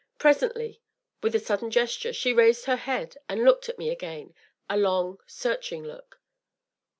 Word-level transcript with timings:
Presently, 0.17 0.81
with 1.21 1.35
a 1.35 1.39
sudden 1.39 1.69
gesture, 1.69 2.11
she 2.11 2.33
raised 2.33 2.65
her 2.65 2.75
head 2.75 3.17
and 3.29 3.43
looked 3.43 3.69
at 3.69 3.77
me 3.77 3.91
again 3.91 4.33
a 4.67 4.75
long, 4.75 5.19
searching 5.27 5.83
look. 5.83 6.19